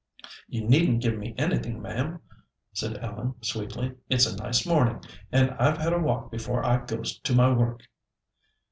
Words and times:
"You 0.47 0.67
needn't 0.67 1.03
give 1.03 1.15
me 1.19 1.35
anything, 1.37 1.79
ma'am," 1.79 2.21
said 2.73 2.97
Ellen 3.03 3.35
sweetly. 3.43 3.93
"It's 4.09 4.25
a 4.25 4.35
nice 4.35 4.65
morning, 4.65 5.03
and 5.31 5.51
I've 5.51 5.77
had 5.77 5.93
a 5.93 5.99
walk 5.99 6.31
before 6.31 6.65
I 6.65 6.83
goes 6.83 7.19
to 7.19 7.35
my 7.35 7.53
work." 7.53 7.85